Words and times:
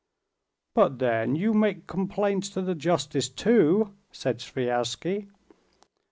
"But 0.73 0.97
then 0.97 1.35
you 1.35 1.53
make 1.53 1.85
complaints 1.85 2.49
to 2.57 2.63
the 2.63 2.73
justice 2.73 3.29
too," 3.29 3.93
said 4.11 4.39
Sviazhsky. 4.39 5.27